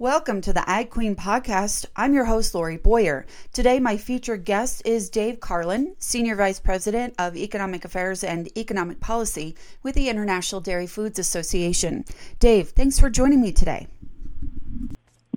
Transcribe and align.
Welcome 0.00 0.40
to 0.40 0.52
the 0.52 0.68
Ag 0.68 0.90
Queen 0.90 1.14
podcast. 1.14 1.86
I'm 1.94 2.14
your 2.14 2.24
host, 2.24 2.52
Lorrie 2.52 2.78
Boyer. 2.78 3.26
Today, 3.52 3.78
my 3.78 3.96
featured 3.96 4.44
guest 4.44 4.82
is 4.84 5.08
Dave 5.08 5.38
Carlin, 5.38 5.94
Senior 6.00 6.34
Vice 6.34 6.58
President 6.58 7.14
of 7.16 7.36
Economic 7.36 7.84
Affairs 7.84 8.24
and 8.24 8.48
Economic 8.58 8.98
Policy 8.98 9.54
with 9.84 9.94
the 9.94 10.08
International 10.08 10.60
Dairy 10.60 10.88
Foods 10.88 11.20
Association. 11.20 12.04
Dave, 12.40 12.70
thanks 12.70 12.98
for 12.98 13.08
joining 13.08 13.40
me 13.40 13.52
today. 13.52 13.86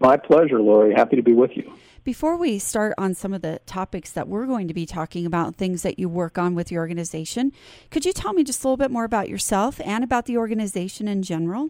My 0.01 0.17
pleasure, 0.17 0.59
Lorrie. 0.59 0.95
Happy 0.95 1.17
to 1.17 1.21
be 1.21 1.33
with 1.33 1.55
you. 1.55 1.71
Before 2.03 2.35
we 2.35 2.57
start 2.57 2.95
on 2.97 3.13
some 3.13 3.33
of 3.33 3.43
the 3.43 3.59
topics 3.67 4.11
that 4.13 4.27
we're 4.27 4.47
going 4.47 4.67
to 4.69 4.73
be 4.73 4.87
talking 4.87 5.27
about, 5.27 5.57
things 5.57 5.83
that 5.83 5.99
you 5.99 6.09
work 6.09 6.39
on 6.39 6.55
with 6.55 6.71
your 6.71 6.81
organization, 6.81 7.51
could 7.91 8.05
you 8.05 8.11
tell 8.11 8.33
me 8.33 8.43
just 8.43 8.63
a 8.63 8.67
little 8.67 8.77
bit 8.77 8.89
more 8.89 9.03
about 9.03 9.29
yourself 9.29 9.79
and 9.85 10.03
about 10.03 10.25
the 10.25 10.35
organization 10.35 11.07
in 11.07 11.21
general? 11.21 11.69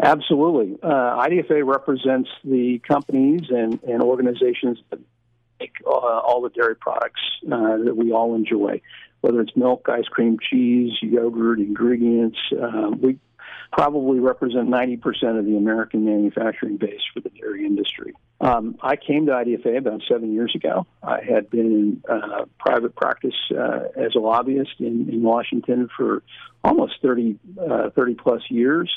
Absolutely. 0.00 0.78
Uh, 0.82 1.24
IDFA 1.26 1.66
represents 1.66 2.28
the 2.44 2.80
companies 2.86 3.48
and, 3.48 3.82
and 3.82 4.02
organizations 4.02 4.78
that 4.90 5.00
make 5.58 5.72
uh, 5.86 5.90
all 5.90 6.42
the 6.42 6.50
dairy 6.50 6.76
products 6.76 7.20
uh, 7.50 7.78
that 7.78 7.96
we 7.96 8.12
all 8.12 8.34
enjoy, 8.34 8.80
whether 9.22 9.40
it's 9.40 9.56
milk, 9.56 9.88
ice 9.88 10.04
cream, 10.04 10.36
cheese, 10.38 10.92
yogurt, 11.00 11.60
ingredients. 11.60 12.38
Uh, 12.52 12.90
we 12.90 13.18
probably 13.72 14.20
represent 14.20 14.68
90% 14.68 15.38
of 15.38 15.46
the 15.46 15.56
American 15.56 16.04
manufacturing 16.04 16.76
base 16.76 17.00
for 17.12 17.20
the 17.20 17.30
dairy 17.30 17.64
industry. 17.64 18.12
Um, 18.40 18.76
I 18.82 18.96
came 18.96 19.26
to 19.26 19.32
IDFA 19.32 19.78
about 19.78 20.02
seven 20.08 20.34
years 20.34 20.54
ago. 20.54 20.86
I 21.02 21.22
had 21.22 21.48
been 21.48 21.66
in 21.66 22.02
uh, 22.08 22.44
private 22.58 22.94
practice 22.94 23.34
uh, 23.50 23.84
as 23.96 24.14
a 24.14 24.18
lobbyist 24.18 24.74
in, 24.78 25.08
in 25.08 25.22
Washington 25.22 25.88
for 25.96 26.22
almost 26.62 26.94
30, 27.00 27.38
30 27.94 28.14
plus 28.14 28.42
years 28.50 28.90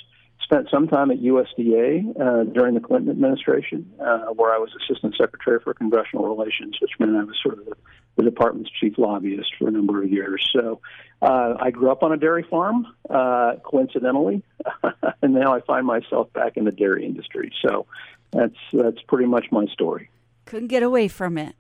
spent 0.44 0.68
some 0.72 0.88
time 0.88 1.12
at 1.12 1.20
USDA 1.20 2.20
uh, 2.20 2.44
during 2.46 2.74
the 2.74 2.80
Clinton 2.80 3.12
administration, 3.12 3.92
uh, 4.00 4.28
where 4.34 4.54
I 4.54 4.58
was 4.58 4.70
Assistant 4.84 5.16
Secretary 5.20 5.60
for 5.64 5.74
Congressional 5.74 6.28
Relations, 6.28 6.78
which 6.82 6.92
meant 7.00 7.16
I 7.16 7.24
was 7.24 7.36
sort 7.42 7.60
of 7.60 7.66
the, 7.66 7.76
the 8.18 8.24
department's 8.24 8.70
chief 8.80 8.98
lobbyist 8.98 9.54
for 9.58 9.68
a 9.68 9.72
number 9.72 10.02
of 10.04 10.10
years. 10.10 10.48
So 10.54 10.82
uh, 11.22 11.56
I 11.60 11.72
grew 11.72 11.92
up 11.92 12.04
on 12.04 12.12
a 12.12 12.18
dairy 12.18 12.46
farm, 12.50 12.88
uh, 13.10 13.56
coincidentally, 13.64 14.44
and 15.22 15.34
now 15.34 15.54
I 15.54 15.62
find 15.62 15.86
myself 15.86 16.32
back 16.34 16.58
in 16.58 16.66
the 16.66 16.72
dairy 16.72 17.06
industry. 17.06 17.52
So 17.62 17.86
that's 18.32 18.58
that's 18.74 19.02
pretty 19.08 19.26
much 19.26 19.46
my 19.52 19.66
story. 19.68 20.10
Couldn't 20.46 20.70
get 20.70 20.84
away 20.84 21.08
from 21.08 21.38
it. 21.38 21.56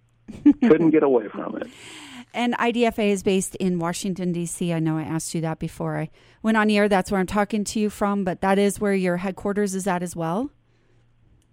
Couldn't 0.60 0.90
get 0.90 1.02
away 1.02 1.28
from 1.28 1.56
it. 1.56 1.68
And 2.34 2.54
IDFA 2.54 3.10
is 3.10 3.22
based 3.22 3.54
in 3.56 3.78
Washington, 3.78 4.32
D.C. 4.32 4.72
I 4.72 4.80
know 4.80 4.98
I 4.98 5.02
asked 5.02 5.34
you 5.36 5.40
that 5.42 5.60
before 5.60 5.96
I 5.96 6.10
went 6.42 6.56
on 6.56 6.68
air. 6.68 6.88
That's 6.88 7.12
where 7.12 7.20
I'm 7.20 7.26
talking 7.26 7.62
to 7.62 7.78
you 7.78 7.88
from, 7.88 8.24
but 8.24 8.40
that 8.40 8.58
is 8.58 8.80
where 8.80 8.92
your 8.92 9.18
headquarters 9.18 9.74
is 9.74 9.86
at 9.86 10.02
as 10.02 10.16
well? 10.16 10.50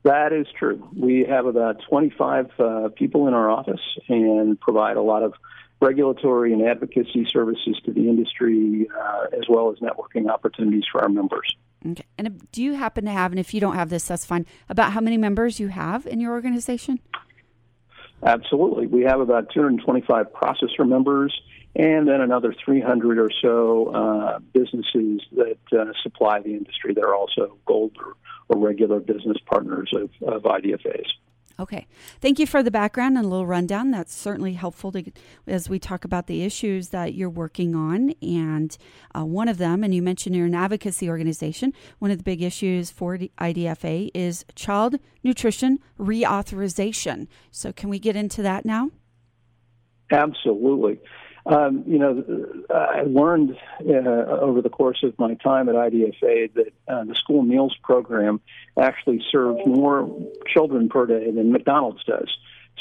That 0.04 0.34
is 0.34 0.48
true. 0.58 0.90
We 0.98 1.24
have 1.30 1.46
about 1.46 1.78
25 1.88 2.50
uh, 2.58 2.90
people 2.96 3.28
in 3.28 3.36
our 3.36 3.48
office 3.48 3.80
and 4.10 4.60
provide 4.60 4.98
a 4.98 5.04
lot 5.04 5.22
of 5.22 5.36
regulatory 5.80 6.52
and 6.52 6.64
advocacy 6.64 7.28
services 7.30 7.80
to 7.86 7.94
the 7.94 8.10
industry, 8.10 8.88
uh, 9.00 9.38
as 9.38 9.44
well 9.48 9.72
as 9.72 9.78
networking 9.78 10.30
opportunities 10.30 10.86
for 10.92 11.04
our 11.04 11.10
members. 11.10 11.56
Okay. 11.86 12.04
And 12.18 12.48
do 12.52 12.64
you 12.64 12.74
happen 12.74 13.06
to 13.06 13.12
have, 13.12 13.32
and 13.32 13.40
if 13.40 13.54
you 13.54 13.62
don't 13.62 13.76
have 13.76 13.90
this, 13.90 14.08
that's 14.08 14.26
fine, 14.26 14.48
about 14.70 14.94
how 14.94 15.02
many 15.02 15.18
members 15.18 15.60
you 15.60 15.68
have 15.68 16.08
in 16.08 16.20
your 16.20 16.32
organization? 16.32 17.00
Absolutely. 18.24 18.88
We 18.88 19.04
have 19.04 19.20
about 19.20 19.50
225 19.52 20.28
processor 20.34 20.88
members 20.88 21.40
and 21.76 22.08
then 22.08 22.22
another 22.22 22.54
300 22.66 23.18
or 23.18 23.32
so 23.42 23.88
uh, 23.88 24.40
businesses 24.54 25.22
that 25.32 25.58
uh, 25.72 25.94
supply 26.04 26.42
the 26.42 26.54
industry. 26.54 26.94
They're 26.94 27.16
also 27.16 27.58
gold 27.66 27.98
or, 27.98 28.16
or 28.50 28.60
regular 28.60 29.00
business 29.00 29.38
partners 29.46 29.92
of, 29.94 30.10
of 30.22 30.44
IDFAs. 30.44 31.08
Okay. 31.62 31.86
Thank 32.22 32.40
you 32.40 32.48
for 32.48 32.64
the 32.64 32.72
background 32.72 33.18
and 33.18 33.26
a 33.26 33.30
little 33.30 33.46
rundown. 33.46 33.92
That's 33.92 34.16
certainly 34.16 34.54
helpful 34.54 34.92
to, 34.94 35.04
as 35.46 35.70
we 35.70 35.78
talk 35.78 36.04
about 36.04 36.26
the 36.26 36.42
issues 36.44 36.90
that 36.90 37.14
you're 37.14 37.30
working 37.30 37.76
on. 37.76 38.16
And 38.20 38.76
uh, 39.16 39.26
one 39.26 39.48
of 39.48 39.60
them, 39.60 39.84
and 39.84 39.94
you 39.94 40.02
mentioned 40.02 40.36
you're 40.36 40.48
an 40.48 40.56
advocacy 40.56 41.08
organization, 41.08 41.72
one 42.00 42.10
of 42.10 42.18
the 42.18 42.24
big 42.24 42.42
issues 42.42 42.90
for 42.90 43.16
IDFA 43.16 44.10
is 44.16 44.44
child 44.56 44.96
nutrition 45.24 45.78
reauthorization. 46.00 47.28
So, 47.52 47.72
can 47.72 47.90
we 47.90 48.00
get 48.00 48.16
into 48.16 48.42
that 48.42 48.66
now? 48.66 48.90
Absolutely. 50.10 51.00
Um, 51.46 51.84
you 51.88 51.98
know, 51.98 52.24
I 52.70 53.02
learned 53.04 53.58
uh, 53.80 53.94
over 54.42 54.62
the 54.62 54.70
course 54.70 55.04
of 55.04 55.18
my 55.18 55.34
time 55.36 55.70
at 55.70 55.76
IDFA 55.76 56.54
that 56.54 56.74
uh, 56.88 57.04
the 57.04 57.16
school 57.16 57.42
meals 57.42 57.76
program 57.84 58.42
actually 58.80 59.24
serves 59.32 59.60
more 59.66 60.10
children 60.48 60.90
per 60.90 61.08
day 61.08 61.32
than 61.32 61.52
McDonald's 61.52 62.04
does. 62.04 62.30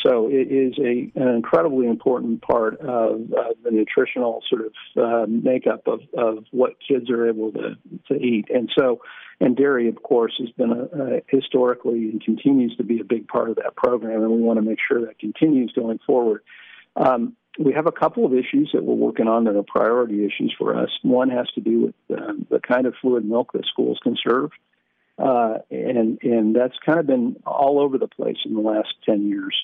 So 0.03 0.29
it 0.29 0.51
is 0.51 0.75
a, 0.79 1.11
an 1.21 1.29
incredibly 1.29 1.87
important 1.87 2.43
part 2.43 2.81
of 2.81 3.29
the 3.63 3.71
nutritional 3.71 4.43
sort 4.49 4.67
of 4.67 4.73
uh, 4.97 5.27
makeup 5.29 5.87
of, 5.87 6.01
of 6.17 6.45
what 6.53 6.77
kids 6.87 7.11
are 7.11 7.29
able 7.29 7.53
to, 7.53 7.77
to 8.09 8.15
eat. 8.15 8.47
And 8.51 8.71
so, 8.79 9.01
and 9.41 9.57
dairy, 9.57 9.89
of 9.89 10.03
course, 10.03 10.35
has 10.39 10.51
been 10.51 10.71
a, 10.71 11.17
a 11.17 11.21
historically 11.29 12.11
and 12.11 12.23
continues 12.23 12.77
to 12.77 12.85
be 12.85 13.01
a 13.01 13.05
big 13.05 13.29
part 13.29 13.51
of 13.51 13.57
that 13.57 13.77
program, 13.77 14.23
and 14.23 14.31
we 14.31 14.41
want 14.41 14.59
to 14.59 14.63
make 14.63 14.79
sure 14.87 15.05
that 15.07 15.19
continues 15.19 15.73
going 15.73 15.99
forward. 16.07 16.43
Um, 16.97 17.37
we 17.61 17.75
have 17.75 17.87
a 17.87 17.93
couple 17.93 18.25
of 18.25 18.33
issues 18.33 18.71
that 18.73 18.83
we're 18.83 18.95
working 18.95 19.29
on 19.29 19.45
that 19.45 19.55
are 19.55 19.63
priority 19.63 20.25
issues 20.25 20.55
for 20.57 20.75
us. 20.75 20.89
One 21.03 21.29
has 21.29 21.47
to 21.55 21.61
do 21.61 21.81
with 21.81 21.95
uh, 22.19 22.33
the 22.49 22.59
kind 22.59 22.87
of 22.87 22.95
fluid 23.01 23.25
milk 23.25 23.53
that 23.53 23.67
schools 23.67 23.99
can 24.03 24.17
serve, 24.17 24.51
uh, 25.19 25.59
and 25.71 26.19
and 26.23 26.57
that's 26.57 26.77
kind 26.85 26.99
of 26.99 27.07
been 27.07 27.37
all 27.47 27.79
over 27.79 27.99
the 27.99 28.09
place 28.09 28.39
in 28.47 28.55
the 28.55 28.61
last 28.61 28.95
ten 29.05 29.29
years. 29.29 29.55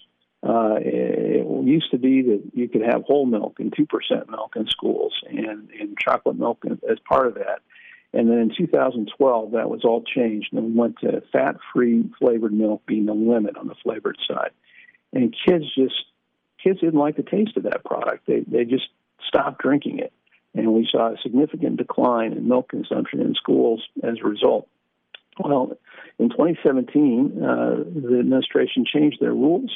Uh, 0.46 0.76
it 0.78 1.66
used 1.66 1.90
to 1.90 1.98
be 1.98 2.22
that 2.22 2.42
you 2.52 2.68
could 2.68 2.82
have 2.82 3.02
whole 3.04 3.24
milk 3.24 3.56
and 3.58 3.72
two 3.74 3.86
percent 3.86 4.28
milk 4.30 4.52
in 4.56 4.66
schools, 4.66 5.14
and 5.28 5.70
and 5.80 5.96
chocolate 5.98 6.38
milk 6.38 6.62
as 6.90 6.98
part 7.08 7.26
of 7.26 7.34
that. 7.34 7.60
And 8.12 8.30
then 8.30 8.38
in 8.38 8.52
2012, 8.56 9.50
that 9.52 9.68
was 9.68 9.84
all 9.84 10.02
changed, 10.02 10.52
and 10.52 10.64
we 10.64 10.72
went 10.72 11.00
to 11.00 11.22
fat-free 11.32 12.10
flavored 12.18 12.52
milk 12.52 12.82
being 12.86 13.04
the 13.04 13.12
limit 13.12 13.58
on 13.58 13.66
the 13.66 13.74
flavored 13.82 14.16
side. 14.26 14.52
And 15.12 15.34
kids 15.46 15.64
just 15.74 16.04
kids 16.66 16.80
didn't 16.80 16.98
like 16.98 17.16
the 17.16 17.22
taste 17.22 17.56
of 17.56 17.64
that 17.64 17.84
product. 17.84 18.26
They 18.26 18.40
they 18.46 18.64
just 18.64 18.88
stopped 19.26 19.62
drinking 19.62 20.00
it, 20.00 20.12
and 20.54 20.72
we 20.72 20.88
saw 20.90 21.12
a 21.12 21.16
significant 21.22 21.76
decline 21.76 22.32
in 22.32 22.48
milk 22.48 22.68
consumption 22.68 23.20
in 23.20 23.34
schools 23.34 23.82
as 24.02 24.16
a 24.22 24.28
result. 24.28 24.68
Well, 25.38 25.76
in 26.18 26.30
2017, 26.30 27.42
uh, 27.42 27.46
the 27.94 28.18
administration 28.20 28.86
changed 28.90 29.18
their 29.20 29.34
rules 29.34 29.70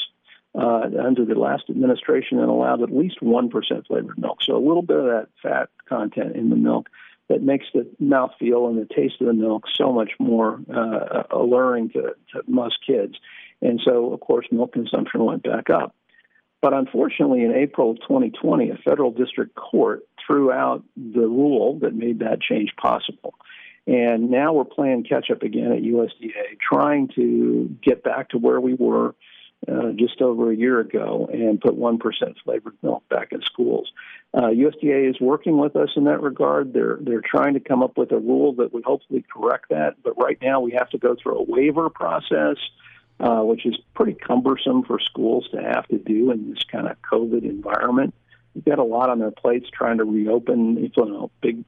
uh, 0.54 0.88
under 1.04 1.24
the 1.24 1.34
last 1.34 1.64
administration 1.68 2.38
and 2.38 2.48
allowed 2.48 2.82
at 2.82 2.90
least 2.90 3.20
1% 3.20 3.86
flavored 3.86 4.18
milk. 4.18 4.38
So 4.42 4.56
a 4.56 4.66
little 4.66 4.82
bit 4.82 4.96
of 4.96 5.04
that 5.04 5.28
fat 5.42 5.68
content 5.86 6.34
in 6.34 6.48
the 6.48 6.56
milk 6.56 6.88
that 7.28 7.42
makes 7.42 7.66
the 7.74 7.86
mouthfeel 8.02 8.68
and 8.68 8.78
the 8.78 8.92
taste 8.92 9.20
of 9.20 9.26
the 9.26 9.34
milk 9.34 9.64
so 9.74 9.92
much 9.92 10.12
more 10.18 10.60
uh, 10.74 11.24
alluring 11.30 11.90
to, 11.90 12.14
to 12.32 12.42
most 12.48 12.78
kids. 12.84 13.14
And 13.62 13.80
so, 13.84 14.12
of 14.12 14.20
course, 14.20 14.46
milk 14.50 14.72
consumption 14.72 15.24
went 15.24 15.42
back 15.42 15.68
up. 15.68 15.94
But 16.62 16.74
unfortunately, 16.74 17.42
in 17.42 17.52
April 17.52 17.92
of 17.92 18.00
2020, 18.00 18.70
a 18.70 18.76
federal 18.76 19.10
district 19.10 19.54
court 19.54 20.06
threw 20.26 20.52
out 20.52 20.84
the 20.96 21.26
rule 21.26 21.78
that 21.80 21.94
made 21.94 22.18
that 22.18 22.40
change 22.40 22.74
possible. 22.76 23.34
And 23.86 24.30
now 24.30 24.52
we're 24.52 24.64
playing 24.64 25.04
catch 25.04 25.30
up 25.30 25.42
again 25.42 25.72
at 25.72 25.82
USDA, 25.82 26.58
trying 26.60 27.08
to 27.16 27.74
get 27.82 28.04
back 28.04 28.30
to 28.30 28.38
where 28.38 28.60
we 28.60 28.74
were 28.74 29.14
uh, 29.66 29.92
just 29.96 30.20
over 30.22 30.50
a 30.50 30.56
year 30.56 30.80
ago 30.80 31.28
and 31.32 31.60
put 31.60 31.78
1% 31.78 31.98
flavored 32.44 32.76
milk 32.82 33.08
back 33.08 33.32
in 33.32 33.42
schools. 33.42 33.90
Uh, 34.32 34.48
USDA 34.48 35.10
is 35.10 35.20
working 35.20 35.58
with 35.58 35.76
us 35.76 35.90
in 35.96 36.04
that 36.04 36.22
regard. 36.22 36.72
They're, 36.72 36.98
they're 37.00 37.22
trying 37.22 37.54
to 37.54 37.60
come 37.60 37.82
up 37.82 37.98
with 37.98 38.12
a 38.12 38.18
rule 38.18 38.54
that 38.54 38.72
would 38.72 38.84
hopefully 38.84 39.24
correct 39.32 39.70
that. 39.70 39.96
But 40.02 40.18
right 40.18 40.38
now, 40.40 40.60
we 40.60 40.72
have 40.72 40.90
to 40.90 40.98
go 40.98 41.16
through 41.20 41.38
a 41.38 41.42
waiver 41.42 41.90
process 41.90 42.56
uh, 43.20 43.42
which 43.42 43.66
is 43.66 43.76
pretty 43.94 44.14
cumbersome 44.14 44.82
for 44.82 44.98
schools 44.98 45.48
to 45.52 45.60
have 45.60 45.86
to 45.88 45.98
do 45.98 46.30
in 46.30 46.50
this 46.50 46.64
kind 46.70 46.88
of 46.88 46.96
COVID 47.02 47.44
environment. 47.44 48.14
They've 48.54 48.64
got 48.64 48.78
a 48.78 48.84
lot 48.84 49.10
on 49.10 49.18
their 49.18 49.30
plates 49.30 49.68
trying 49.72 49.98
to 49.98 50.04
reopen, 50.04 50.76
you 50.76 50.90
know, 50.96 51.30
big 51.40 51.64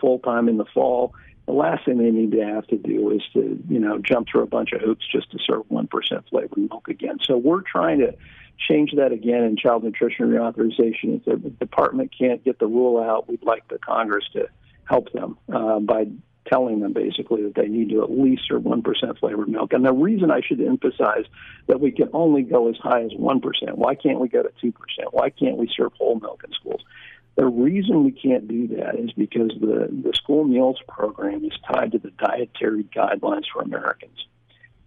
full 0.00 0.18
time 0.20 0.48
in 0.48 0.58
the 0.58 0.64
fall. 0.66 1.14
The 1.46 1.52
last 1.52 1.84
thing 1.84 1.98
they 1.98 2.10
need 2.10 2.32
to 2.32 2.44
have 2.44 2.66
to 2.68 2.76
do 2.76 3.10
is 3.10 3.22
to, 3.32 3.58
you 3.68 3.80
know, 3.80 3.98
jump 3.98 4.28
through 4.28 4.42
a 4.42 4.46
bunch 4.46 4.70
of 4.72 4.80
hoops 4.80 5.04
just 5.10 5.32
to 5.32 5.38
serve 5.44 5.64
one 5.68 5.88
percent 5.88 6.28
flavored 6.28 6.58
milk 6.70 6.86
again. 6.88 7.18
So 7.24 7.36
we're 7.36 7.62
trying 7.62 7.98
to 8.00 8.14
change 8.68 8.92
that 8.94 9.10
again 9.10 9.42
in 9.42 9.56
child 9.56 9.82
nutrition 9.82 10.26
reauthorization. 10.26 11.20
If 11.26 11.42
the 11.42 11.50
department 11.50 12.14
can't 12.16 12.44
get 12.44 12.58
the 12.58 12.66
rule 12.66 13.02
out, 13.02 13.28
we'd 13.28 13.42
like 13.42 13.66
the 13.68 13.78
Congress 13.78 14.26
to 14.34 14.48
help 14.84 15.12
them 15.12 15.38
uh, 15.52 15.80
by 15.80 16.06
telling 16.50 16.80
them 16.80 16.92
basically 16.92 17.42
that 17.42 17.54
they 17.54 17.68
need 17.68 17.90
to 17.90 18.02
at 18.02 18.10
least 18.10 18.42
serve 18.48 18.62
1% 18.62 19.18
flavored 19.18 19.48
milk. 19.48 19.72
And 19.72 19.84
the 19.84 19.92
reason 19.92 20.30
I 20.30 20.40
should 20.40 20.60
emphasize 20.60 21.24
that 21.68 21.80
we 21.80 21.92
can 21.92 22.10
only 22.12 22.42
go 22.42 22.68
as 22.68 22.76
high 22.76 23.02
as 23.02 23.12
1%, 23.12 23.42
why 23.74 23.94
can't 23.94 24.20
we 24.20 24.28
go 24.28 24.42
to 24.42 24.50
2%? 24.62 24.72
Why 25.12 25.30
can't 25.30 25.56
we 25.56 25.70
serve 25.74 25.92
whole 25.94 26.18
milk 26.18 26.42
in 26.44 26.52
schools? 26.52 26.82
The 27.36 27.46
reason 27.46 28.04
we 28.04 28.12
can't 28.12 28.48
do 28.48 28.68
that 28.76 28.96
is 28.98 29.12
because 29.12 29.52
the, 29.60 29.88
the 29.90 30.12
school 30.14 30.44
meals 30.44 30.78
program 30.88 31.44
is 31.44 31.52
tied 31.72 31.92
to 31.92 31.98
the 31.98 32.10
dietary 32.10 32.84
guidelines 32.84 33.44
for 33.52 33.62
Americans. 33.62 34.26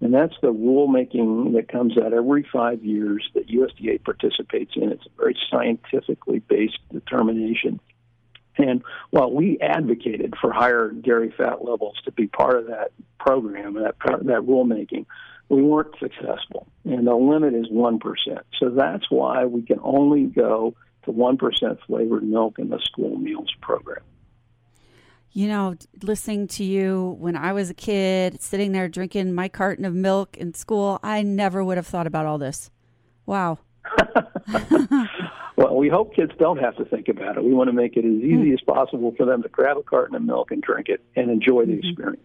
And 0.01 0.13
that's 0.13 0.35
the 0.41 0.53
rulemaking 0.53 1.53
that 1.53 1.69
comes 1.69 1.97
out 1.97 2.13
every 2.13 2.45
five 2.51 2.83
years 2.83 3.27
that 3.35 3.47
USDA 3.47 4.03
participates 4.03 4.73
in. 4.75 4.91
It's 4.91 5.05
a 5.05 5.17
very 5.17 5.37
scientifically 5.49 6.39
based 6.39 6.79
determination. 6.91 7.79
And 8.57 8.83
while 9.09 9.31
we 9.31 9.57
advocated 9.59 10.35
for 10.39 10.51
higher 10.51 10.89
dairy 10.89 11.33
fat 11.35 11.63
levels 11.63 11.95
to 12.05 12.11
be 12.11 12.27
part 12.27 12.57
of 12.57 12.67
that 12.67 12.91
program, 13.19 13.73
that 13.75 13.95
that 14.03 14.41
rulemaking, 14.41 15.05
we 15.49 15.61
weren't 15.61 15.95
successful. 15.99 16.67
And 16.85 17.07
the 17.07 17.15
limit 17.15 17.53
is 17.53 17.69
one 17.69 17.99
percent. 17.99 18.45
So 18.59 18.69
that's 18.69 19.09
why 19.09 19.45
we 19.45 19.63
can 19.63 19.79
only 19.81 20.25
go 20.25 20.75
to 21.05 21.11
one 21.11 21.37
percent 21.37 21.79
flavored 21.87 22.23
milk 22.23 22.59
in 22.59 22.69
the 22.69 22.79
school 22.79 23.17
meals 23.17 23.49
program 23.61 24.03
you 25.33 25.47
know, 25.47 25.75
listening 26.03 26.47
to 26.47 26.63
you 26.63 27.17
when 27.19 27.35
I 27.35 27.53
was 27.53 27.71
a 27.71 27.73
kid, 27.73 28.39
sitting 28.39 28.71
there 28.71 28.87
drinking 28.87 29.33
my 29.33 29.49
carton 29.49 29.83
of 29.83 29.93
milk 29.93 30.37
in 30.37 30.53
school, 30.53 30.99
I 31.01 31.23
never 31.23 31.63
would 31.63 31.77
have 31.77 31.87
thought 31.87 32.05
about 32.05 32.27
all 32.27 32.37
this. 32.37 32.69
Wow. 33.25 33.57
well, 35.55 35.75
we 35.75 35.89
hope 35.89 36.15
kids 36.15 36.31
don't 36.39 36.57
have 36.57 36.75
to 36.77 36.85
think 36.85 37.07
about 37.07 37.37
it. 37.37 37.43
We 37.43 37.53
want 37.53 37.69
to 37.69 37.73
make 37.73 37.95
it 37.95 38.05
as 38.05 38.21
easy 38.23 38.51
mm. 38.51 38.53
as 38.53 38.61
possible 38.61 39.13
for 39.15 39.25
them 39.25 39.43
to 39.43 39.49
grab 39.49 39.77
a 39.77 39.83
carton 39.83 40.15
of 40.15 40.23
milk 40.23 40.51
and 40.51 40.61
drink 40.61 40.89
it 40.89 41.03
and 41.15 41.29
enjoy 41.29 41.65
the 41.65 41.73
mm-hmm. 41.73 41.87
experience. 41.87 42.23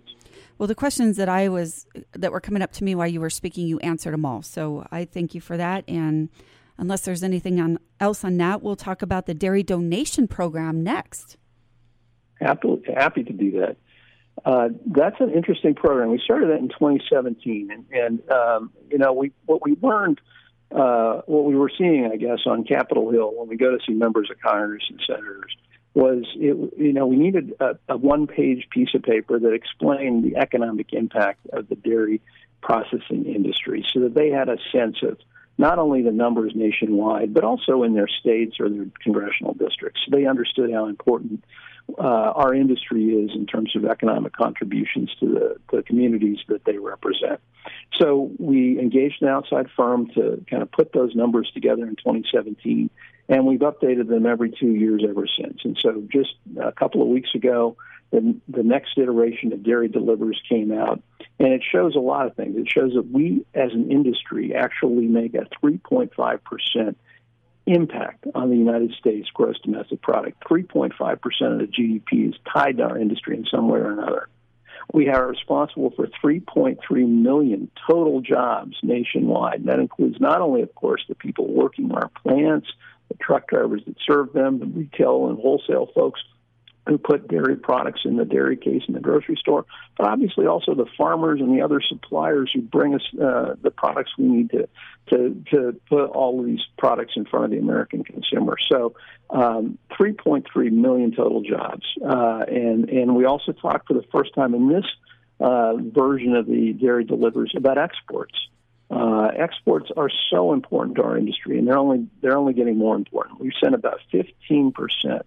Well, 0.59 0.67
the 0.67 0.75
questions 0.75 1.17
that 1.19 1.29
I 1.29 1.49
was 1.49 1.87
that 2.13 2.33
were 2.33 2.41
coming 2.41 2.63
up 2.63 2.73
to 2.73 2.85
me 2.85 2.95
while 2.95 3.07
you 3.07 3.21
were 3.21 3.31
speaking, 3.31 3.67
you 3.67 3.79
answered 3.81 4.13
them 4.13 4.25
all. 4.25 4.43
So 4.43 4.87
I 4.91 5.05
thank 5.05 5.35
you 5.35 5.41
for 5.41 5.57
that. 5.57 5.85
And 5.87 6.31
unless 6.79 7.03
there's 7.03 7.23
anything 7.23 7.61
on, 7.61 7.79
else 8.01 8.25
on 8.25 8.37
that, 8.39 8.63
we'll 8.63 8.77
talk 8.77 9.03
about 9.03 9.27
the 9.27 9.35
dairy 9.35 9.63
donation 9.63 10.27
program 10.27 10.83
next. 10.83 11.37
Happy, 12.41 12.83
happy 12.93 13.23
to 13.25 13.33
do 13.33 13.61
that. 13.61 13.77
Uh, 14.45 14.69
that's 14.87 15.21
an 15.21 15.31
interesting 15.31 15.75
program. 15.75 16.11
We 16.11 16.21
started 16.25 16.51
that 16.51 16.59
in 16.59 16.69
2017, 16.69 17.71
and, 17.71 17.85
and 17.91 18.31
um, 18.31 18.71
you 18.89 18.99
know, 18.99 19.13
we 19.13 19.33
what 19.47 19.65
we 19.65 19.77
learned, 19.83 20.21
uh, 20.71 21.23
what 21.27 21.45
we 21.45 21.57
were 21.57 21.71
seeing, 21.77 22.11
I 22.13 22.17
guess, 22.17 22.41
on 22.47 22.65
Capitol 22.65 23.11
Hill 23.11 23.33
when 23.35 23.49
we 23.49 23.57
go 23.57 23.71
to 23.71 23.79
see 23.87 23.95
members 23.95 24.31
of 24.31 24.41
Congress 24.41 24.85
and 24.89 25.01
senators 25.07 25.57
was, 25.95 26.25
it, 26.37 26.75
you 26.79 26.93
know, 26.93 27.07
we 27.07 27.17
needed 27.17 27.55
a, 27.61 27.79
a 27.89 27.97
one-page 27.97 28.69
piece 28.71 28.91
of 28.95 29.03
paper 29.03 29.39
that 29.39 29.53
explained 29.53 30.25
the 30.25 30.37
economic 30.37 30.93
impact 30.93 31.47
of 31.53 31.69
the 31.69 31.75
dairy 31.75 32.21
processing 32.61 33.25
industry, 33.25 33.85
so 33.93 34.01
that 34.01 34.15
they 34.15 34.31
had 34.31 34.49
a 34.49 34.59
sense 34.71 34.99
of 35.03 35.19
not 35.57 35.79
only 35.79 36.03
the 36.03 36.13
numbers 36.13 36.53
nationwide, 36.55 37.35
but 37.35 37.45
also 37.45 37.83
in 37.83 37.95
their 37.95 38.09
states 38.09 38.57
or 38.61 38.69
their 38.69 38.87
congressional 39.03 39.55
districts. 39.55 40.01
So 40.05 40.17
they 40.17 40.27
understood 40.27 40.73
how 40.73 40.87
important 40.87 41.45
uh, 41.97 42.03
our 42.03 42.55
industry 42.55 43.05
is 43.07 43.31
in 43.35 43.47
terms 43.47 43.75
of 43.75 43.85
economic 43.85 44.33
contributions 44.33 45.11
to 45.21 45.27
the, 45.27 45.57
the 45.77 45.83
communities 45.83 46.39
that 46.49 46.65
they 46.65 46.79
represent. 46.79 47.41
So 47.99 48.31
we 48.39 48.79
engaged 48.79 49.23
an 49.23 49.29
outside 49.29 49.69
firm 49.77 50.09
to 50.15 50.45
kind 50.51 50.63
of 50.63 50.71
put 50.71 50.93
those 50.93 51.15
numbers 51.15 51.51
together 51.53 51.87
in 51.87 51.97
2017, 51.97 52.91
and 53.29 53.47
we've 53.47 53.61
updated 53.61 54.09
them 54.09 54.27
every 54.27 54.51
two 54.51 54.73
years 54.73 55.03
ever 55.09 55.27
since. 55.41 55.61
And 55.65 55.79
so 55.81 56.03
just 56.13 56.35
a 56.61 56.73
couple 56.73 57.03
of 57.03 57.09
weeks 57.09 57.31
ago, 57.35 57.77
the, 58.11 58.37
the 58.49 58.63
next 58.63 58.97
iteration 58.97 59.53
of 59.53 59.63
Dairy 59.63 59.89
Delivers 59.89 60.41
came 60.49 60.73
out, 60.73 61.03
and 61.39 61.49
it 61.49 61.63
shows 61.71 61.95
a 61.95 62.01
lot 62.01 62.27
of 62.27 62.37
things. 62.37 62.57
It 62.57 62.69
shows 62.69 62.95
that 62.95 63.11
we, 63.11 63.45
as 63.55 63.73
an 63.73 63.91
industry, 63.91 64.55
actually 64.55 65.07
make 65.07 65.35
a 65.35 65.47
3.5 65.63 66.41
percent 66.43 66.99
impact 67.69 68.25
on 68.35 68.51
the 68.51 68.57
United 68.57 68.93
States 68.99 69.29
gross 69.33 69.59
domestic 69.63 70.01
product. 70.03 70.43
3.5% 70.49 70.93
of 71.53 71.59
the 71.59 71.67
GDP 71.67 72.31
is 72.31 72.35
tied 72.53 72.79
to 72.79 72.85
our 72.85 72.99
industry 72.99 73.37
in 73.37 73.47
some 73.51 73.69
way 73.69 73.79
or 73.79 73.93
another. 73.93 74.29
We 74.93 75.09
are 75.09 75.27
responsible 75.27 75.93
for 75.95 76.09
3.3 76.25 76.79
million 77.09 77.71
total 77.87 78.23
jobs 78.23 78.77
nationwide. 78.83 79.61
And 79.61 79.69
that 79.69 79.81
includes 79.81 80.19
not 80.19 80.41
only, 80.41 80.63
of 80.63 80.75
course, 80.75 81.05
the 81.09 81.15
people 81.15 81.47
working 81.47 81.91
in 81.91 81.93
our 81.93 82.11
plants, 82.23 82.69
the 83.09 83.17
truck 83.21 83.49
drivers 83.49 83.83
that 83.87 83.97
serve 84.07 84.33
them, 84.33 84.59
the 84.59 84.67
retail 84.67 85.29
and 85.29 85.39
wholesale 85.39 85.89
folks 85.95 86.21
who 86.89 86.97
put 86.97 87.29
dairy 87.29 87.57
products 87.57 88.01
in 88.05 88.17
the 88.17 88.25
dairy 88.25 88.57
case 88.57 88.83
in 88.89 88.95
the 88.95 89.01
grocery 89.01 89.37
store, 89.37 89.67
but 89.99 90.09
obviously 90.09 90.47
also 90.47 90.75
the 90.75 90.87
farmers 90.97 91.41
and 91.41 91.55
the 91.55 91.63
other 91.63 91.81
suppliers 91.87 92.51
who 92.55 92.63
bring 92.63 92.95
us 92.95 93.03
uh, 93.23 93.55
the 93.63 93.71
products 93.71 94.13
we 94.19 94.25
need 94.25 94.51
to, 94.51 94.69
to 95.11 95.45
to 95.51 95.81
put 95.89 96.07
all 96.07 96.41
of 96.41 96.47
these 96.47 96.65
products 96.79 97.13
in 97.17 97.27
front 97.27 97.45
of 97.45 97.51
the 97.51 97.59
American 97.59 98.05
consumer. 98.05 98.57
So, 98.71 98.95
um, 99.31 99.79
3.3 99.99 100.73
million 100.73 101.15
total 101.15 101.43
jobs, 101.43 101.85
uh, 102.03 102.45
and 102.49 102.89
and 102.89 103.15
we 103.15 103.27
also 103.27 103.53
talked 103.53 103.89
for 103.89 103.95
the 103.95 104.05
first 104.11 104.35
time 104.35 104.55
in 104.55 104.69
this 104.69 104.87
uh, 105.41 105.75
version 105.77 106.35
of 106.35 106.47
the 106.47 106.73
Dairy 106.73 107.05
Delivers 107.05 107.53
about 107.57 107.77
exports. 107.77 108.35
Uh, 108.91 109.29
exports 109.37 109.91
are 109.99 110.09
so 110.31 110.55
important 110.55 110.97
to 110.97 111.03
our 111.03 111.19
industry, 111.19 111.59
and 111.59 111.69
they're 111.69 111.77
only 111.77 112.09
they're 112.23 112.39
only 112.39 112.55
getting 112.55 112.79
more 112.79 112.97
important. 112.97 113.39
We 113.39 113.53
sent 113.63 113.75
about 113.75 114.01
15 114.11 114.73
percent 114.73 115.27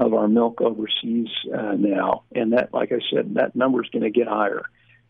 of 0.00 0.14
our 0.14 0.28
milk 0.28 0.62
overseas 0.62 1.28
uh, 1.54 1.74
now, 1.78 2.24
and 2.34 2.54
that, 2.54 2.72
like 2.72 2.90
I 2.90 3.00
said, 3.14 3.34
that 3.34 3.54
number 3.54 3.82
is 3.82 3.90
going 3.90 4.02
to 4.02 4.10
get 4.10 4.26
higher. 4.26 4.62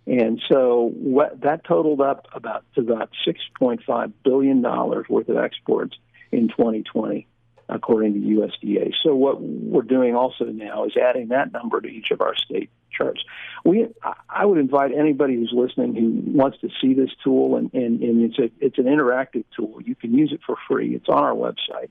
And 0.06 0.42
so 0.50 0.90
what, 0.94 1.42
that 1.42 1.64
totaled 1.64 2.00
up 2.00 2.26
about 2.34 2.64
to 2.74 2.80
about 2.80 3.10
6.5 3.26 4.12
billion 4.24 4.62
dollars 4.62 5.06
worth 5.08 5.28
of 5.28 5.36
exports 5.36 5.96
in 6.32 6.48
2020, 6.48 7.28
according 7.68 8.14
to 8.14 8.18
USDA. 8.20 8.92
So 9.04 9.14
what 9.14 9.40
we're 9.40 9.82
doing 9.82 10.16
also 10.16 10.46
now 10.46 10.86
is 10.86 10.96
adding 10.96 11.28
that 11.28 11.52
number 11.52 11.80
to 11.80 11.88
each 11.88 12.10
of 12.10 12.20
our 12.20 12.34
state 12.34 12.70
charts. 12.90 13.22
We, 13.64 13.86
I 14.28 14.44
would 14.44 14.58
invite 14.58 14.90
anybody 14.92 15.36
who's 15.36 15.52
listening 15.54 15.94
who 15.94 16.36
wants 16.36 16.58
to 16.62 16.68
see 16.80 16.94
this 16.94 17.10
tool, 17.22 17.56
and, 17.56 17.72
and, 17.74 18.02
and 18.02 18.22
it's 18.22 18.38
a 18.40 18.50
it's 18.58 18.78
an 18.78 18.86
interactive 18.86 19.44
tool. 19.56 19.80
You 19.84 19.94
can 19.94 20.14
use 20.14 20.32
it 20.32 20.40
for 20.44 20.56
free. 20.66 20.96
It's 20.96 21.08
on 21.08 21.22
our 21.22 21.34
website 21.34 21.90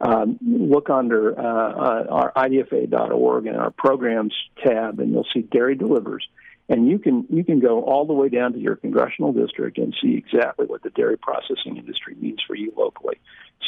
um, 0.00 0.38
look 0.42 0.88
under 0.88 1.38
uh, 1.38 1.42
uh, 1.42 2.06
our 2.08 2.32
idfa.org 2.36 3.46
and 3.46 3.56
our 3.56 3.70
programs 3.70 4.34
tab, 4.64 4.98
and 4.98 5.12
you'll 5.12 5.26
see 5.32 5.42
Dairy 5.42 5.74
Delivers. 5.74 6.26
And 6.68 6.88
you 6.88 7.00
can 7.00 7.26
you 7.28 7.42
can 7.42 7.58
go 7.58 7.82
all 7.82 8.06
the 8.06 8.12
way 8.12 8.28
down 8.28 8.52
to 8.52 8.58
your 8.58 8.76
congressional 8.76 9.32
district 9.32 9.76
and 9.76 9.94
see 10.00 10.14
exactly 10.14 10.66
what 10.66 10.84
the 10.84 10.90
dairy 10.90 11.18
processing 11.18 11.76
industry 11.76 12.14
means 12.14 12.38
for 12.46 12.54
you 12.54 12.72
locally. 12.76 13.16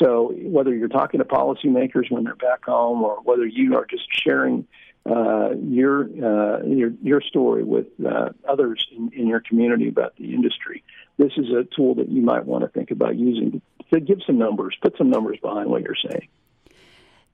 So 0.01 0.33
whether 0.37 0.73
you're 0.73 0.87
talking 0.87 1.19
to 1.19 1.25
policymakers 1.25 2.11
when 2.11 2.23
they're 2.23 2.37
back 2.37 2.65
home, 2.65 3.03
or 3.03 3.17
whether 3.25 3.45
you 3.45 3.77
are 3.77 3.87
just 3.87 4.05
sharing 4.25 4.69
uh, 5.05 5.51
your 5.57 6.05
uh, 6.05 6.63
your 6.63 6.93
your 7.03 7.21
story 7.21 7.65
with 7.65 7.87
uh, 8.07 8.29
others 8.49 8.87
in, 8.97 9.11
in 9.15 9.27
your 9.27 9.41
community 9.41 9.89
about 9.89 10.15
the 10.15 10.33
industry, 10.33 10.85
this 11.19 11.33
is 11.37 11.47
a 11.51 11.65
tool 11.75 11.97
that 11.97 12.09
you 12.09 12.23
might 12.23 12.47
want 12.47 12.63
to 12.63 12.69
think 12.69 12.93
about 12.93 13.17
using 13.17 13.61
to 13.93 14.01
give 14.01 14.19
some 14.27 14.39
numbers, 14.39 14.77
put 14.83 14.97
some 14.97 15.11
numbers 15.11 15.39
behind 15.41 15.71
what 15.71 15.83
you're 15.83 15.97
saying. 16.11 16.29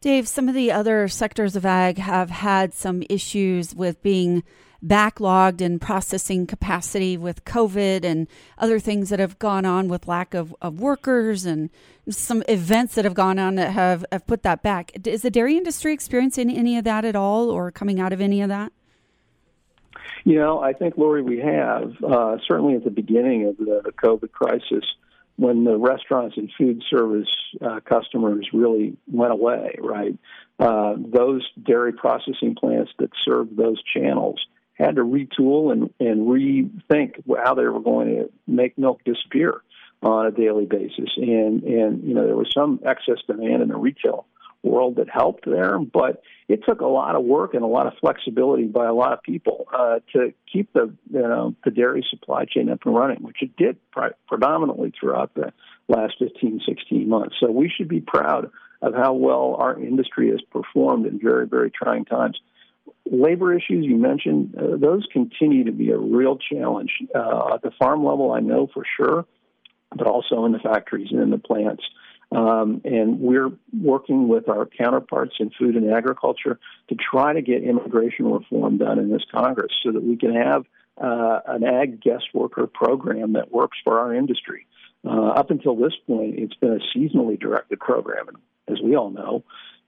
Dave, 0.00 0.28
some 0.28 0.48
of 0.48 0.54
the 0.54 0.70
other 0.70 1.08
sectors 1.08 1.56
of 1.56 1.66
ag 1.66 1.98
have 1.98 2.30
had 2.30 2.72
some 2.72 3.02
issues 3.10 3.74
with 3.74 4.00
being 4.02 4.44
backlogged 4.84 5.60
in 5.60 5.78
processing 5.80 6.46
capacity 6.46 7.16
with 7.16 7.44
COVID 7.44 8.04
and 8.04 8.28
other 8.58 8.78
things 8.78 9.08
that 9.10 9.18
have 9.18 9.38
gone 9.40 9.64
on 9.64 9.88
with 9.88 10.06
lack 10.06 10.34
of, 10.34 10.54
of 10.62 10.78
workers 10.78 11.44
and 11.44 11.68
some 12.08 12.44
events 12.48 12.94
that 12.94 13.04
have 13.04 13.14
gone 13.14 13.40
on 13.40 13.56
that 13.56 13.72
have, 13.72 14.04
have 14.12 14.24
put 14.26 14.44
that 14.44 14.62
back. 14.62 14.92
Is 15.04 15.22
the 15.22 15.30
dairy 15.30 15.56
industry 15.56 15.92
experiencing 15.92 16.48
any 16.48 16.78
of 16.78 16.84
that 16.84 17.04
at 17.04 17.16
all 17.16 17.50
or 17.50 17.72
coming 17.72 17.98
out 17.98 18.12
of 18.12 18.20
any 18.20 18.40
of 18.40 18.48
that? 18.50 18.72
You 20.24 20.36
know, 20.36 20.60
I 20.60 20.74
think, 20.74 20.96
Lorrie, 20.96 21.22
we 21.22 21.38
have. 21.38 21.94
Uh, 22.04 22.36
certainly 22.46 22.76
at 22.76 22.84
the 22.84 22.90
beginning 22.90 23.46
of 23.46 23.56
the 23.56 23.92
COVID 24.02 24.30
crisis, 24.30 24.84
when 25.38 25.62
the 25.62 25.78
restaurants 25.78 26.36
and 26.36 26.50
food 26.58 26.82
service 26.90 27.28
uh, 27.64 27.78
customers 27.88 28.48
really 28.52 28.96
went 29.06 29.32
away, 29.32 29.76
right? 29.78 30.18
Uh, 30.58 30.94
those 30.98 31.46
dairy 31.62 31.92
processing 31.92 32.56
plants 32.58 32.90
that 32.98 33.10
served 33.24 33.56
those 33.56 33.80
channels 33.94 34.44
had 34.74 34.96
to 34.96 35.02
retool 35.02 35.70
and, 35.72 35.90
and 36.00 36.26
rethink 36.26 37.22
how 37.44 37.54
they 37.54 37.64
were 37.64 37.80
going 37.80 38.08
to 38.08 38.30
make 38.48 38.76
milk 38.76 39.00
disappear 39.04 39.62
on 40.02 40.26
a 40.26 40.32
daily 40.32 40.66
basis. 40.66 41.10
And, 41.16 41.62
and 41.62 42.02
you 42.02 42.14
know, 42.14 42.26
there 42.26 42.36
was 42.36 42.50
some 42.52 42.80
excess 42.84 43.18
demand 43.28 43.62
in 43.62 43.68
the 43.68 43.76
retail 43.76 44.26
world 44.62 44.96
that 44.96 45.08
helped 45.08 45.44
there, 45.46 45.78
but 45.78 46.22
it 46.48 46.60
took 46.66 46.80
a 46.80 46.86
lot 46.86 47.14
of 47.14 47.24
work 47.24 47.54
and 47.54 47.62
a 47.62 47.66
lot 47.66 47.86
of 47.86 47.92
flexibility 48.00 48.64
by 48.64 48.86
a 48.86 48.92
lot 48.92 49.12
of 49.12 49.22
people 49.22 49.66
uh, 49.72 50.00
to 50.12 50.32
keep 50.52 50.72
the 50.72 50.92
you 51.10 51.20
know 51.20 51.54
the 51.64 51.70
dairy 51.70 52.04
supply 52.08 52.44
chain 52.44 52.68
up 52.68 52.80
and 52.84 52.94
running, 52.94 53.18
which 53.22 53.42
it 53.42 53.56
did 53.56 53.76
pre- 53.90 54.10
predominantly 54.26 54.92
throughout 54.98 55.32
the 55.34 55.52
last 55.88 56.14
15, 56.18 56.60
16 56.66 57.08
months. 57.08 57.36
So 57.40 57.50
we 57.50 57.70
should 57.74 57.88
be 57.88 58.00
proud 58.00 58.50
of 58.82 58.94
how 58.94 59.12
well 59.14 59.56
our 59.58 59.80
industry 59.80 60.30
has 60.30 60.40
performed 60.50 61.06
in 61.06 61.18
very, 61.20 61.46
very 61.46 61.70
trying 61.70 62.04
times. 62.04 62.38
Labor 63.10 63.54
issues 63.54 63.84
you 63.84 63.96
mentioned, 63.96 64.54
uh, 64.56 64.76
those 64.76 65.06
continue 65.12 65.64
to 65.64 65.72
be 65.72 65.90
a 65.90 65.98
real 65.98 66.36
challenge 66.36 66.90
uh, 67.14 67.54
at 67.54 67.62
the 67.62 67.70
farm 67.78 68.04
level. 68.04 68.32
I 68.32 68.40
know 68.40 68.68
for 68.72 68.84
sure, 68.96 69.24
but 69.96 70.06
also 70.06 70.44
in 70.44 70.52
the 70.52 70.58
factories 70.58 71.08
and 71.10 71.20
in 71.20 71.30
the 71.30 71.38
plants. 71.38 71.82
Um, 72.30 72.82
and 72.84 73.20
we're 73.20 73.50
working 73.72 74.28
with 74.28 74.48
our 74.48 74.66
counterparts 74.66 75.36
in 75.40 75.50
food 75.58 75.76
and 75.76 75.90
agriculture 75.92 76.58
to 76.88 76.94
try 76.94 77.32
to 77.32 77.40
get 77.40 77.62
immigration 77.62 78.30
reform 78.30 78.78
done 78.78 78.98
in 78.98 79.10
this 79.10 79.24
Congress 79.32 79.72
so 79.82 79.92
that 79.92 80.02
we 80.02 80.16
can 80.16 80.34
have 80.34 80.64
uh, 81.00 81.40
an 81.46 81.64
ag 81.64 82.00
guest 82.00 82.24
worker 82.34 82.66
program 82.66 83.32
that 83.34 83.50
works 83.50 83.78
for 83.82 83.98
our 83.98 84.14
industry. 84.14 84.66
Uh, 85.06 85.28
up 85.28 85.50
until 85.50 85.76
this 85.76 85.94
point, 86.06 86.38
it's 86.38 86.54
been 86.56 86.72
a 86.72 86.98
seasonally 86.98 87.38
directed 87.38 87.80
program. 87.80 88.28
And 88.28 88.76
as 88.76 88.82
we 88.82 88.96
all 88.96 89.10
know, 89.10 89.44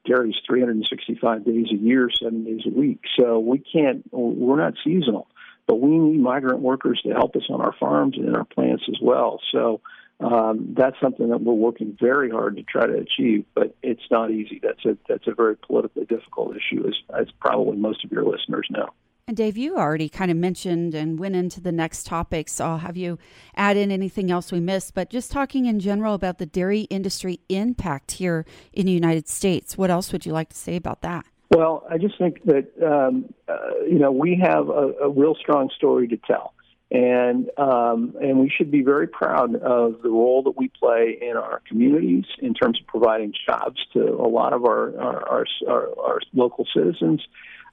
dairy's 0.06 0.36
365 0.46 1.44
days 1.44 1.66
a 1.70 1.76
year, 1.76 2.08
seven 2.10 2.44
days 2.44 2.62
a 2.64 2.70
week. 2.70 3.00
So 3.18 3.38
we 3.38 3.58
can't, 3.58 4.04
we're 4.12 4.56
not 4.56 4.74
seasonal, 4.82 5.26
but 5.66 5.76
we 5.76 5.90
need 5.90 6.20
migrant 6.20 6.60
workers 6.60 7.00
to 7.04 7.12
help 7.12 7.36
us 7.36 7.42
on 7.50 7.60
our 7.60 7.74
farms 7.78 8.16
and 8.16 8.28
in 8.28 8.34
our 8.34 8.44
plants 8.44 8.84
as 8.88 8.98
well. 9.02 9.40
So 9.52 9.80
um, 10.20 10.74
that's 10.76 10.96
something 11.00 11.30
that 11.30 11.40
we're 11.40 11.54
working 11.54 11.96
very 11.98 12.30
hard 12.30 12.56
to 12.56 12.62
try 12.62 12.86
to 12.86 12.94
achieve, 12.94 13.46
but 13.54 13.74
it's 13.82 14.02
not 14.10 14.30
easy. 14.30 14.60
That's 14.62 14.84
a 14.84 14.96
that's 15.08 15.26
a 15.26 15.34
very 15.34 15.56
politically 15.56 16.04
difficult 16.04 16.56
issue, 16.56 16.86
as, 16.86 16.94
as 17.18 17.26
probably 17.40 17.76
most 17.76 18.04
of 18.04 18.12
your 18.12 18.24
listeners 18.24 18.66
know. 18.70 18.90
And 19.26 19.36
Dave, 19.36 19.56
you 19.56 19.76
already 19.76 20.08
kind 20.08 20.30
of 20.30 20.36
mentioned 20.36 20.94
and 20.94 21.18
went 21.18 21.36
into 21.36 21.60
the 21.60 21.72
next 21.72 22.04
topic, 22.04 22.48
so 22.48 22.66
I'll 22.66 22.78
have 22.78 22.96
you 22.96 23.18
add 23.54 23.76
in 23.76 23.90
anything 23.90 24.30
else 24.30 24.50
we 24.50 24.60
missed. 24.60 24.92
But 24.92 25.08
just 25.08 25.30
talking 25.30 25.66
in 25.66 25.78
general 25.78 26.14
about 26.14 26.38
the 26.38 26.46
dairy 26.46 26.80
industry 26.82 27.40
impact 27.48 28.12
here 28.12 28.44
in 28.72 28.86
the 28.86 28.92
United 28.92 29.28
States, 29.28 29.78
what 29.78 29.88
else 29.88 30.12
would 30.12 30.26
you 30.26 30.32
like 30.32 30.50
to 30.50 30.56
say 30.56 30.76
about 30.76 31.02
that? 31.02 31.24
Well, 31.50 31.86
I 31.88 31.96
just 31.96 32.18
think 32.18 32.42
that 32.44 32.66
um, 32.84 33.32
uh, 33.48 33.56
you 33.88 33.98
know 33.98 34.12
we 34.12 34.38
have 34.42 34.68
a, 34.68 34.92
a 35.02 35.08
real 35.08 35.34
strong 35.34 35.70
story 35.74 36.08
to 36.08 36.16
tell 36.18 36.52
and 36.90 37.50
um, 37.56 38.16
and 38.20 38.38
we 38.38 38.50
should 38.50 38.70
be 38.70 38.82
very 38.82 39.06
proud 39.06 39.54
of 39.54 40.02
the 40.02 40.08
role 40.08 40.42
that 40.42 40.56
we 40.56 40.68
play 40.68 41.18
in 41.20 41.36
our 41.36 41.62
communities 41.68 42.24
in 42.40 42.52
terms 42.54 42.80
of 42.80 42.86
providing 42.86 43.32
jobs 43.46 43.78
to 43.92 44.00
a 44.00 44.28
lot 44.28 44.52
of 44.52 44.64
our 44.64 44.98
our, 44.98 45.46
our, 45.68 45.98
our 45.98 46.20
local 46.32 46.66
citizens. 46.74 47.22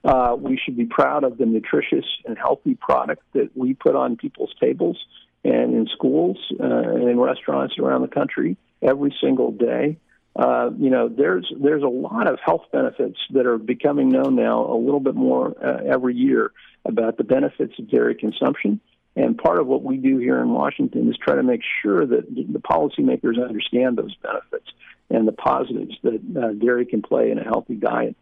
Uh, 0.04 0.36
we 0.38 0.56
should 0.64 0.76
be 0.76 0.86
proud 0.86 1.24
of 1.24 1.38
the 1.38 1.46
nutritious 1.46 2.04
and 2.24 2.38
healthy 2.38 2.76
product 2.76 3.22
that 3.32 3.50
we 3.56 3.74
put 3.74 3.96
on 3.96 4.16
people's 4.16 4.54
tables 4.60 4.96
and 5.44 5.74
in 5.74 5.88
schools 5.92 6.38
uh, 6.60 6.64
and 6.64 7.08
in 7.08 7.18
restaurants 7.18 7.76
around 7.78 8.02
the 8.02 8.08
country 8.08 8.56
every 8.80 9.14
single 9.20 9.50
day. 9.50 9.96
Uh, 10.36 10.70
you 10.78 10.90
know, 10.90 11.08
there's 11.08 11.52
there's 11.60 11.82
a 11.82 11.88
lot 11.88 12.28
of 12.28 12.38
health 12.44 12.66
benefits 12.72 13.18
that 13.30 13.46
are 13.46 13.58
becoming 13.58 14.08
known 14.08 14.36
now 14.36 14.72
a 14.72 14.78
little 14.78 15.00
bit 15.00 15.16
more 15.16 15.52
uh, 15.60 15.82
every 15.84 16.14
year 16.14 16.52
about 16.84 17.16
the 17.16 17.24
benefits 17.24 17.72
of 17.80 17.90
dairy 17.90 18.14
consumption. 18.14 18.80
And 19.18 19.36
part 19.36 19.58
of 19.58 19.66
what 19.66 19.82
we 19.82 19.96
do 19.96 20.18
here 20.18 20.40
in 20.40 20.50
Washington 20.50 21.10
is 21.10 21.16
try 21.16 21.34
to 21.34 21.42
make 21.42 21.62
sure 21.82 22.06
that 22.06 22.32
the 22.32 22.60
policymakers 22.60 23.42
understand 23.42 23.98
those 23.98 24.14
benefits 24.22 24.70
and 25.10 25.26
the 25.26 25.32
positives 25.32 25.96
that 26.04 26.20
uh, 26.40 26.52
dairy 26.52 26.86
can 26.86 27.02
play 27.02 27.32
in 27.32 27.38
a 27.38 27.42
healthy 27.42 27.74
diet. 27.74 28.14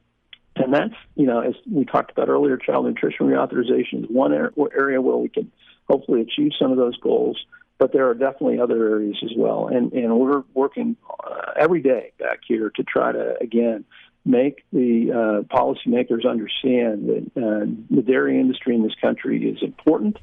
And 0.56 0.72
that's, 0.72 0.94
you 1.14 1.26
know, 1.26 1.40
as 1.40 1.52
we 1.70 1.84
talked 1.84 2.12
about 2.12 2.30
earlier, 2.30 2.56
child 2.56 2.86
nutrition 2.86 3.26
reauthorization 3.26 4.04
is 4.04 4.06
one 4.08 4.32
area 4.32 5.02
where 5.02 5.16
we 5.18 5.28
can 5.28 5.52
hopefully 5.86 6.22
achieve 6.22 6.52
some 6.58 6.70
of 6.70 6.78
those 6.78 6.96
goals. 6.96 7.38
But 7.76 7.92
there 7.92 8.08
are 8.08 8.14
definitely 8.14 8.58
other 8.58 8.88
areas 8.88 9.18
as 9.22 9.32
well. 9.36 9.68
And, 9.68 9.92
and 9.92 10.18
we're 10.18 10.44
working 10.54 10.96
uh, 11.22 11.52
every 11.56 11.82
day 11.82 12.12
back 12.18 12.40
here 12.48 12.70
to 12.74 12.82
try 12.82 13.12
to, 13.12 13.34
again, 13.38 13.84
make 14.24 14.64
the 14.72 15.12
uh, 15.12 15.54
policymakers 15.54 16.26
understand 16.26 17.06
that 17.10 17.26
uh, 17.36 17.66
the 17.94 18.00
dairy 18.00 18.40
industry 18.40 18.74
in 18.74 18.82
this 18.82 18.94
country 19.02 19.46
is 19.46 19.62
important 19.62 20.16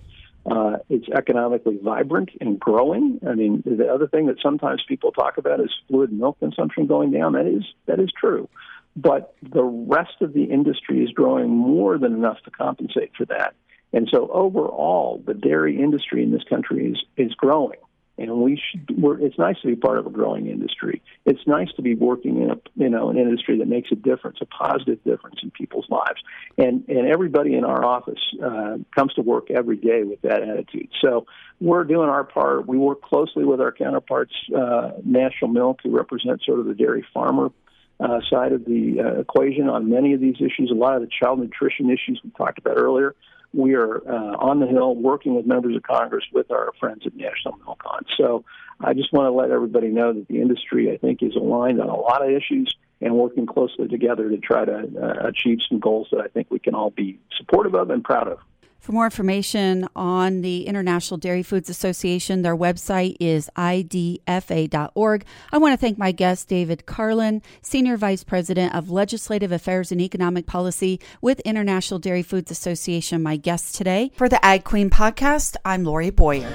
uh, 0.46 0.78
it's 0.90 1.08
economically 1.10 1.80
vibrant 1.82 2.30
and 2.42 2.60
growing. 2.60 3.20
I 3.28 3.34
mean, 3.34 3.64
the 3.66 3.88
other 3.88 4.08
thing 4.08 4.26
that 4.28 4.42
sometimes 4.42 4.84
people 4.88 5.12
talk 5.12 5.38
about 5.38 5.60
is 5.60 5.74
fluid 5.88 6.12
milk 6.12 6.40
consumption 6.40 6.86
going 6.86 7.12
down. 7.12 7.34
That 7.34 7.48
is 7.48 7.64
that 7.86 8.00
is 8.00 8.12
true, 8.20 8.50
but 8.96 9.36
the 9.42 9.64
rest 9.64 10.22
of 10.22 10.34
the 10.34 10.44
industry 10.44 11.04
is 11.04 11.12
growing 11.12 11.50
more 11.50 11.98
than 11.98 12.14
enough 12.14 12.42
to 12.44 12.52
compensate 12.52 13.12
for 13.18 13.26
that. 13.26 13.56
And 13.94 14.10
so 14.12 14.30
overall, 14.32 15.22
the 15.26 15.34
dairy 15.34 15.82
industry 15.82 16.24
in 16.24 16.32
this 16.32 16.44
country 16.44 16.92
is 16.92 17.04
is 17.16 17.34
growing 17.36 17.80
and 18.18 18.32
we 18.42 18.62
should. 18.62 19.02
We're, 19.02 19.20
it's 19.20 19.38
nice 19.40 19.56
to 19.62 19.68
be 19.68 19.76
part 19.76 19.98
of 19.98 20.06
a 20.06 20.10
growing 20.10 20.48
industry. 20.48 21.02
It's 21.26 21.46
nice 21.48 21.70
to 21.76 21.82
be 21.82 21.96
working 21.96 22.42
in 22.42 22.52
a 22.52 22.58
you 22.76 22.90
know 22.90 23.10
an 23.10 23.18
industry 23.18 23.58
that 23.60 23.68
makes 23.68 23.92
a 23.92 23.96
difference, 23.96 24.38
a 24.42 24.46
positive 24.46 25.04
difference 25.04 25.40
in 25.42 25.52
people's 25.52 25.88
lives. 25.90 26.22
And 26.58 26.84
and 26.88 27.08
everybody 27.08 27.56
in 27.56 27.64
our 27.64 27.84
office 27.84 28.20
uh, 28.44 28.78
comes 28.96 29.14
to 29.16 29.22
work 29.22 29.50
every 29.50 29.78
day 29.78 30.04
with 30.04 30.22
that 30.22 30.44
attitude. 30.44 30.90
So 31.02 31.26
we're 31.60 31.84
doing 31.84 32.10
our 32.10 32.24
part. 32.24 32.68
We 32.68 32.78
work 32.78 33.02
closely 33.02 33.46
with 33.46 33.60
our 33.60 33.72
counterparts, 33.72 34.34
uh, 34.56 34.92
National 35.04 35.50
Milk, 35.50 35.80
who 35.84 35.96
represent 35.96 36.42
sort 36.44 36.60
of 36.60 36.66
the 36.66 36.76
dairy 36.76 37.06
farmer 37.14 37.52
uh, 38.00 38.20
side 38.30 38.52
of 38.52 38.66
the 38.66 38.98
uh, 39.00 39.20
equation 39.22 39.70
on 39.70 39.90
many 39.90 40.14
of 40.14 40.20
these 40.20 40.36
issues. 40.36 40.70
A 40.72 40.76
lot 40.76 40.96
of 40.96 41.02
the 41.02 41.10
child 41.22 41.40
nutrition 41.40 41.90
issues 41.90 42.20
we 42.24 42.30
talked 42.32 42.60
about 42.60 42.78
earlier 42.78 43.16
we 43.54 43.76
are 43.76 43.98
uh, 44.08 44.36
on 44.38 44.60
the 44.60 44.68
Hill 44.68 44.96
working 44.96 45.36
with 45.36 45.46
members 45.46 45.76
of 45.76 45.84
Congress 45.84 46.26
with 46.34 46.52
our 46.52 46.72
friends 46.80 47.04
at 47.06 47.16
National 47.16 47.58
Milk 47.58 47.84
On. 47.86 48.04
So 48.18 48.44
I 48.80 48.94
just 48.94 49.14
want 49.14 49.28
to 49.28 49.32
let 49.32 49.52
everybody 49.52 49.90
know 49.90 50.14
that 50.14 50.28
the 50.28 50.42
industry, 50.42 50.92
I 50.92 50.98
think, 50.98 51.22
is 51.22 51.36
aligned 51.36 51.80
on 51.80 51.88
a 51.88 51.96
lot 51.96 52.24
of 52.24 52.32
issues 52.32 52.76
and 53.00 53.16
working 53.16 53.46
closely 53.46 53.88
together 53.88 54.30
to 54.30 54.38
try 54.38 54.66
to 54.66 54.74
uh, 54.74 55.28
achieve 55.28 55.60
some 55.68 55.80
goals 55.80 56.08
that 56.12 56.22
I 56.22 56.28
think 56.28 56.48
we 56.50 56.60
can 56.60 56.74
all 56.74 56.90
be 56.90 57.20
supportive 57.38 57.76
of 57.76 57.90
and 57.90 58.04
proud 58.04 58.28
of. 58.28 58.40
For 58.84 58.92
more 58.92 59.06
information 59.06 59.88
on 59.96 60.42
the 60.42 60.68
International 60.68 61.18
Dairy 61.18 61.42
Foods 61.42 61.70
Association, 61.70 62.42
their 62.42 62.54
website 62.54 63.16
is 63.18 63.50
idfa.org. 63.56 65.26
I 65.54 65.58
want 65.58 65.72
to 65.72 65.78
thank 65.78 65.98
my 65.98 66.12
guest, 66.12 66.50
David 66.50 66.86
Carlin, 66.86 67.42
Senior 67.62 67.96
Vice 67.96 68.26
President 68.26 68.76
of 68.76 68.90
Legislative 68.90 69.54
Affairs 69.54 69.94
and 69.94 70.02
Economic 70.02 70.48
Policy 70.48 71.00
with 71.22 71.40
International 71.46 71.98
Dairy 71.98 72.24
Foods 72.24 72.52
Association, 72.52 73.24
my 73.24 73.38
guest 73.38 73.74
today. 73.74 74.12
For 74.18 74.28
the 74.28 74.46
Ag 74.46 74.66
Queen 74.66 74.90
podcast, 74.90 75.56
I'm 75.64 75.86
Lorrie 75.86 76.10
Boyer. 76.10 76.52